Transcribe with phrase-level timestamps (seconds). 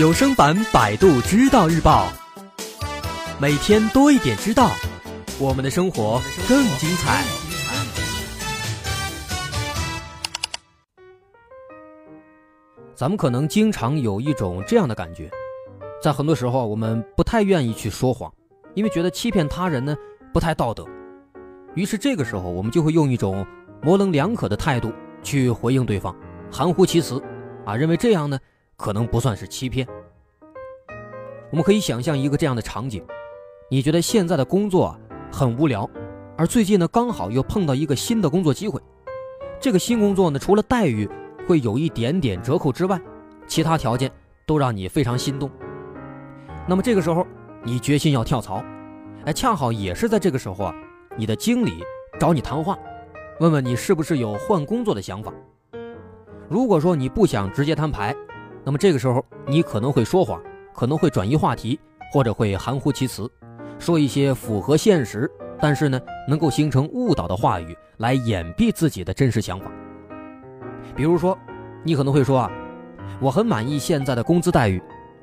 [0.00, 2.08] 有声版《百度知道日报》，
[3.38, 4.70] 每天多一点知道，
[5.38, 6.18] 我们的生活
[6.48, 7.22] 更精彩。
[12.94, 15.30] 咱们可能经常有一种这样的感觉，
[16.02, 18.32] 在很多时候我们不太愿意去说谎，
[18.72, 19.94] 因为觉得欺骗他人呢
[20.32, 20.82] 不太道德。
[21.74, 23.46] 于是这个时候，我们就会用一种
[23.82, 24.90] 模棱两可的态度
[25.22, 26.16] 去回应对方，
[26.50, 27.22] 含糊其辞，
[27.66, 28.38] 啊，认为这样呢
[28.80, 29.86] 可能不算是欺骗。
[31.50, 33.04] 我们可以想象一个这样的场景：
[33.70, 34.98] 你觉得现在的工作
[35.30, 35.88] 很无聊，
[36.34, 38.80] 而最近呢刚好又碰到一个新的工作机会，
[39.60, 41.06] 这个新工作呢除了待遇，
[41.46, 42.98] 会有一点点折扣之外，
[43.46, 44.10] 其他条件
[44.46, 45.50] 都让你非常心动。
[46.66, 47.26] 那么这个时候，
[47.62, 48.64] 你决心要跳槽，
[49.26, 50.74] 哎，恰好也是在这个时候啊，
[51.18, 51.84] 你的经理
[52.18, 52.78] 找你谈话，
[53.40, 55.30] 问问你是不是有换工作的想法。
[56.48, 58.16] 如果说你不想直接摊牌，
[58.64, 60.42] 那么这个时候你可能会说谎，
[60.74, 61.78] 可能会转移话题，
[62.12, 63.30] 或者会含糊其辞，
[63.78, 69.70] 说一些符合现实，但是呢能够形成误导的话语来掩蔽自己的真实想法。
[70.94, 71.36] 比如说，
[71.82, 72.50] 你可能会说啊，
[73.20, 74.82] 我很满意现在的工资待遇，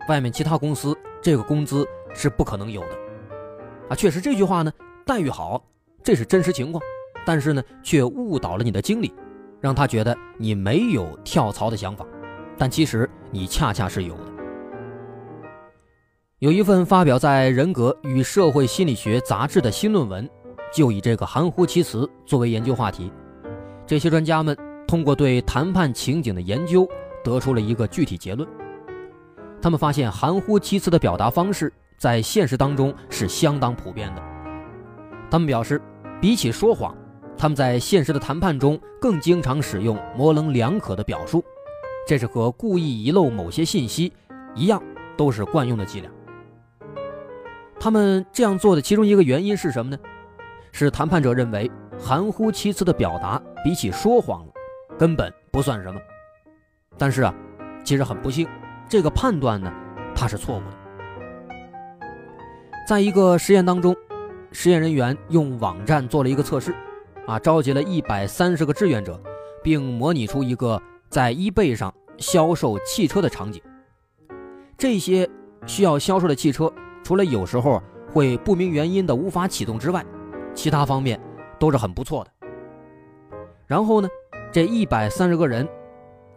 [0.09, 2.89] 外面其他公司这个工资是不可能有的。
[3.89, 4.71] 啊，确实这句话呢，
[5.05, 5.63] 待遇好，
[6.03, 6.83] 这是真实情况，
[7.25, 9.13] 但是呢，却误导了你的经理，
[9.61, 12.05] 让他觉得你没有跳槽的想法，
[12.57, 14.23] 但其实你恰恰是有的。
[16.39, 20.29] 有一份发表在《人格与社会心理学》杂志的新论文，
[20.73, 23.11] 就以这个含糊其辞作为研究话题，
[23.85, 24.55] 这些专家们。
[24.87, 26.87] 通过对谈判情景的研究，
[27.21, 28.47] 得出了一个具体结论。
[29.61, 34.23] 他们发现，含糊其辞的表达方式在现实当中是相当普遍的。
[35.29, 35.81] 他们表示，
[36.21, 36.95] 比起说谎，
[37.37, 41.43] 他们在现实的谈判中更经常使用模棱两可的表述，
[42.07, 44.13] 这是和故意遗漏某些信息
[44.55, 44.81] 一样，
[45.17, 46.09] 都是惯用的伎俩。
[47.77, 49.99] 他们这样做的其中一个原因是什么呢？
[50.71, 54.53] 是谈判者认为，含糊其辞的表达比起说谎了。
[54.97, 55.99] 根本不算什么，
[56.97, 57.35] 但是啊，
[57.83, 58.47] 其实很不幸，
[58.87, 59.69] 这个判断呢，
[60.15, 60.65] 它是错误的。
[62.87, 63.93] 在一个实验当中，
[64.53, 66.73] 实验人员用网站做了一个测试，
[67.27, 69.21] 啊，召集了一百三十个志愿者，
[69.61, 73.61] 并模拟出一个在 eBay 上销售汽车的场景。
[74.77, 75.29] 这些
[75.65, 76.71] 需要销售的汽车，
[77.03, 80.05] 除了有时候会不明原因的无法启动之外，
[80.53, 81.19] 其他方面
[81.59, 82.31] 都是很不错的。
[83.65, 84.07] 然后呢？
[84.49, 85.67] 这一百三十个人，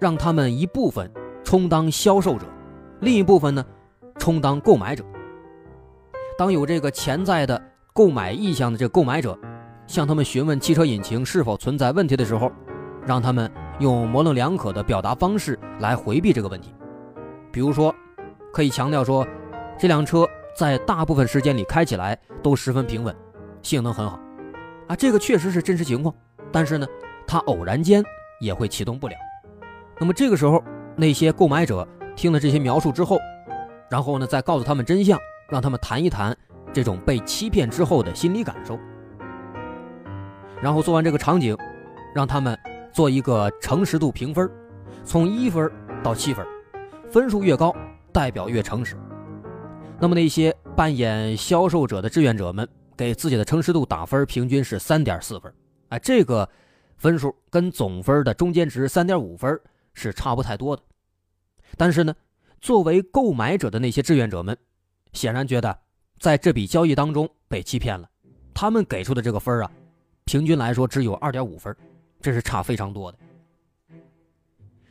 [0.01, 1.09] 让他们一部分
[1.45, 2.45] 充当销售者，
[3.01, 3.65] 另一部分呢，
[4.19, 5.05] 充当购买者。
[6.37, 7.63] 当有这个潜在的
[7.93, 9.39] 购买意向的这购买者，
[9.87, 12.51] 向他们询问汽车引擎是否存在问题的时候，
[13.07, 13.49] 让他们
[13.81, 16.73] 用模棱两可的表达方式来回避这个问题。
[17.51, 17.93] 比如说，
[18.53, 19.27] 可以强调说，
[19.77, 20.25] 这辆车
[20.57, 23.13] 在大部分时间里开起来都十分平稳，
[23.61, 24.21] 性能很好。
[24.87, 26.15] 啊，这个确实是真实情况，
[26.53, 26.87] 但是呢。
[27.27, 28.03] 它偶然间
[28.41, 29.15] 也会启动不了，
[30.01, 30.61] 那么这个时候，
[30.97, 31.87] 那些购买者
[32.17, 33.21] 听了这些描述之后，
[33.89, 35.17] 然后呢，再告诉他们真相，
[35.49, 36.37] 让他们谈一谈
[36.73, 38.77] 这种被欺骗之后的心理感受。
[40.61, 41.57] 然后做完这个场景，
[42.13, 42.59] 让他们
[42.93, 44.51] 做一个诚实度评分，
[45.05, 45.71] 从一分
[46.03, 46.47] 到七分，
[47.11, 47.75] 分数越高，
[48.13, 48.97] 代表越诚实。
[49.99, 55.53] 那么那些扮演销售者的志愿者们给自己的诚实度打分，平均是三点四分。
[55.89, 56.49] 哎，这个。
[57.01, 59.59] 分数跟总分的中间值三点五分
[59.95, 60.83] 是差不太多的，
[61.75, 62.15] 但是呢，
[62.61, 64.55] 作为购买者的那些志愿者们，
[65.15, 65.79] 显然觉得
[66.19, 68.07] 在这笔交易当中被欺骗了，
[68.53, 69.71] 他们给出的这个分啊，
[70.27, 71.75] 平均来说只有二点五分，
[72.21, 73.19] 这是差非常多的。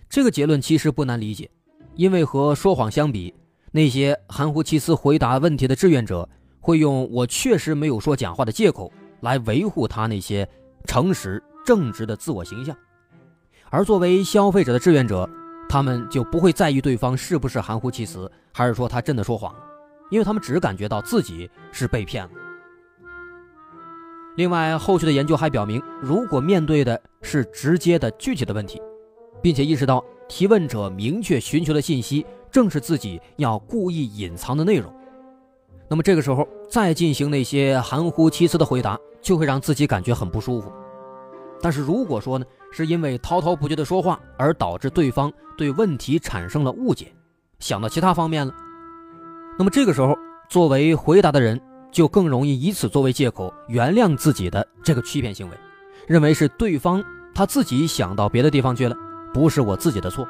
[0.10, 1.50] 这个结论其实不难理解，
[1.96, 3.34] 因为和说谎相比，
[3.72, 6.28] 那些含糊其辞回答问题的志愿者
[6.60, 8.92] 会用“我确实没有说假话”的借口
[9.22, 10.48] 来维护他那些
[10.86, 11.42] 诚实。
[11.66, 12.76] 正直的自我形象，
[13.70, 15.30] 而作为消费者的志愿者，
[15.68, 19.60] 他们就不会在意对方是不是含糊其辞，还是说他真的说谎了，
[20.10, 22.32] 因为他们只感觉到自己是被骗了。
[24.36, 28.82] 另外，后续的研究还表明，如果面对的是直接的具体的问题，
[29.42, 34.94] 并且意识到提问者明确寻求的信息正是自己要故意隐藏的内容，
[35.90, 40.72] 那么这个时候再进行那些含糊其辞的回答，就会让自己感觉很不舒服。
[41.62, 47.14] 但是如果说呢，是因为滔滔不绝的说话而导致对方对问题产生了误解，
[47.60, 48.54] 想到其他方面了，
[49.58, 50.18] 那么这个时候
[50.48, 51.60] 作为回答的人
[51.92, 55.58] 就更容易以此作为借口原谅自己的这个欺骗行为，
[56.08, 57.04] 认为是对方
[57.34, 58.96] 他自己想到别的地方去了，
[59.34, 60.28] 不是我自己的错。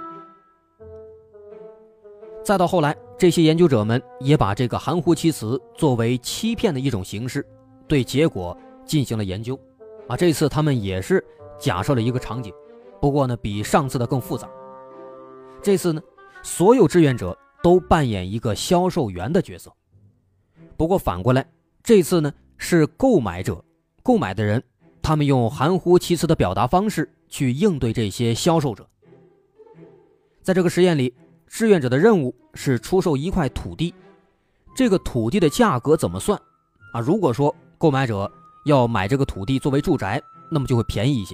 [2.44, 7.46] 再到后来，这些研究者们也把这个含糊其辞作为欺骗的一种形式，
[7.88, 9.60] 对结果进行了研究。
[10.08, 11.24] 啊，这次他们也是
[11.60, 12.52] 假设了一个场景，
[13.00, 14.50] 不过呢，比上次的更复杂。
[15.62, 16.02] 这次呢，
[16.42, 19.72] 所有志愿者都扮演一个销售员的角色。
[20.80, 21.46] 不过反过来，
[21.84, 23.62] 这次呢是购买者，
[24.02, 24.64] 购买的人，
[25.02, 28.88] 他们用含糊其辞的表达方式去应对这些销售者。
[30.42, 31.14] 在这个实验里，
[31.48, 33.94] 志愿者的任务是出售一块土地，
[34.74, 36.40] 这个土地的价格怎么算？
[36.94, 38.32] 啊，如果说购买者。
[38.66, 40.22] 要买这个土地作为住宅，
[40.52, 41.34] 那么就会便宜一些；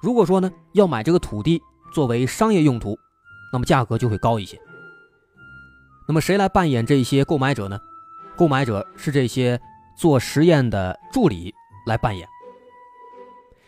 [0.00, 1.62] 如果说呢，要买这个土地
[1.92, 2.98] 作为商业用途，
[3.52, 4.58] 那么价格就会高一些。
[6.08, 7.78] 那么谁来扮演这些购买者呢？
[8.36, 9.60] 购买者是这些
[9.96, 11.54] 做实验的助理
[11.86, 12.28] 来扮演。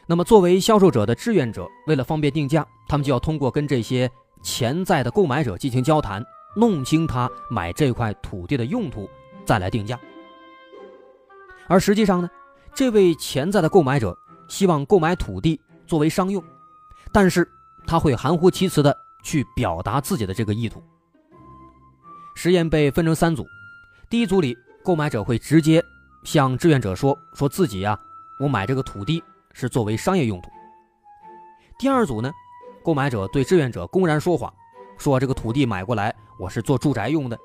[0.06, 4.10] 那么作为销售者的志愿者，为了方便定价，他们就要通过跟这些
[4.42, 6.24] 潜在的购买者进行交谈，
[6.56, 9.08] 弄清他买这块土地的用途，
[9.44, 9.98] 再来定价。
[11.66, 12.30] 而实际上呢？
[12.74, 14.16] 这位潜在的购买者
[14.48, 16.42] 希望购买土地作为商用，
[17.12, 17.46] 但是
[17.86, 20.80] 他会含糊其辞的去表达自己的这个意图。
[22.36, 23.44] 实验被分成三组，
[24.10, 25.84] 第一组里购买者会直接
[26.24, 27.98] 向志愿者说说自己呀，
[28.40, 29.22] 我买这个土地
[29.52, 30.48] 是作为商业用途。
[31.78, 32.32] 第二组呢，
[32.82, 34.52] 购买者对志愿者公然说谎，
[34.96, 37.38] 说这个土地买过来我是做住宅用的。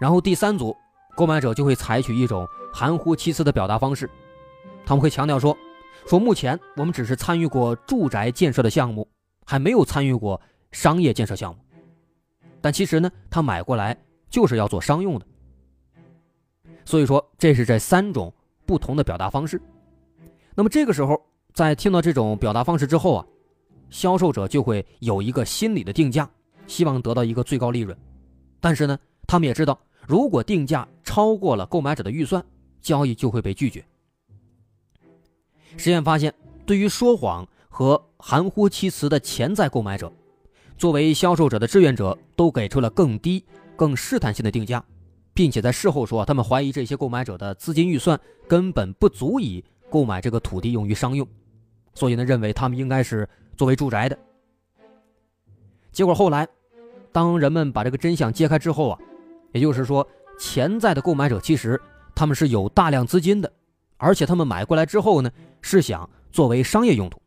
[0.00, 0.76] 然后第三组。
[1.14, 4.08] 购买者就会采取一种含糊其辞的表达方式，
[4.86, 5.54] 他们会强调说
[6.08, 9.06] ：“说目前我们只是参与过住宅建设的项目，
[9.44, 10.40] 还没有参与过
[10.70, 11.62] 商业建设项目。
[12.62, 13.94] 但其实呢，他买过来
[14.30, 15.26] 就是要做商用的。
[16.84, 18.32] 所以说，这是这三种
[18.66, 19.60] 不同的表达方式。
[20.54, 21.20] 那么这个时候，
[21.52, 23.26] 在听到这种表达方式之后啊，
[23.90, 26.30] 销售者就会有一个心理的定价，
[26.66, 27.96] 希望得到一个最高利润。
[28.60, 32.44] 但是呢，他们也知道。”如果定价超过了购买者的预算，
[32.80, 33.84] 交易就会被拒绝。
[35.76, 36.34] 实验发现，
[36.66, 40.12] 对于说谎和含糊其辞的潜在购买者，
[40.76, 43.44] 作为销售者的志愿者都给出了更低、
[43.76, 44.84] 更试探性的定价，
[45.34, 48.18] 并且在事后说，他们怀疑这些购买者的资金预算
[48.48, 51.26] 根本不足以购买这个土地用于商用，
[51.94, 54.18] 所以呢，认为他们应该是作为住宅的。
[55.90, 56.48] 结果后来，
[57.12, 58.98] 当人们把这个真相揭开之后啊。
[59.52, 60.08] 也就是说，
[60.38, 61.78] 潜在的购买者其实
[62.14, 63.52] 他们是有大量资金的，
[63.98, 65.30] 而且他们买过来之后呢，
[65.60, 67.20] 是想作为商业用途。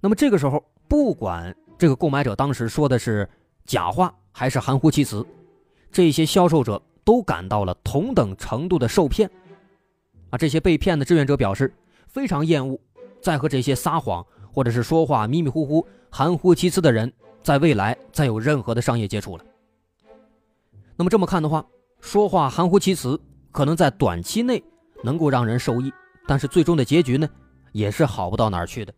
[0.00, 3.30] 那么这个时候，不管这个购买者当时说的是
[3.66, 5.24] 假话还是含糊其辞，
[5.92, 9.30] 这些销售者都感到了同等程度的受骗。
[10.30, 11.74] 啊，这些被骗的志愿者表示
[12.06, 12.78] 非常厌恶
[13.20, 19.44] 再和这些撒谎或者是说话迷迷糊糊、含糊其辞的人在未来再有任何的商业接触了。
[20.96, 21.64] 那么这么看的话，
[22.00, 23.20] 说话含糊其辞，
[23.50, 24.62] 可能在短期内
[25.02, 25.92] 能够让人受益，
[26.26, 27.28] 但是最终的结局呢，
[27.72, 28.92] 也是好不到哪儿去的。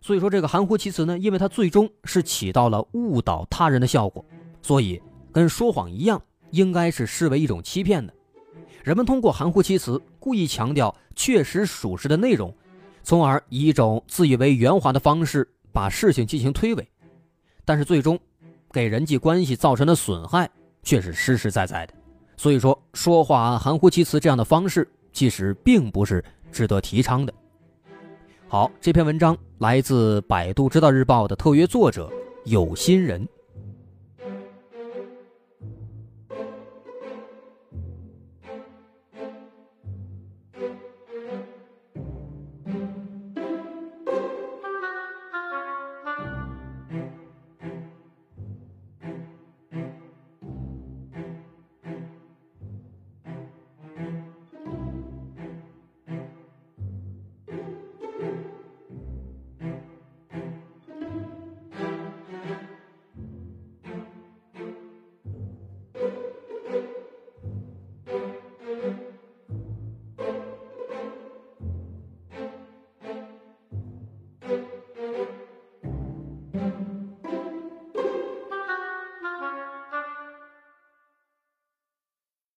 [0.00, 4.22] 所以说，这个含糊其辞呢，因为它最终是起到了误导他人的效果，
[4.60, 5.00] 所以
[5.34, 8.14] 跟说谎一样，应该是视为一种欺骗的。
[8.82, 12.54] 人们通过含糊其辞，故意强调确实属实的内容，
[13.02, 16.86] 从而以一种自以为圆滑的方式把事情进行推诿，
[17.66, 18.18] 但是最终。
[18.72, 20.50] 给人际关系造成的损害
[20.82, 21.94] 却是实实在在的，
[22.36, 27.32] 所以说说话含糊其辞这样的方式其实并不是值得提倡的。
[28.48, 32.10] 好，这篇文章来自百度知道日报的特约作者
[32.46, 33.24] 有心人。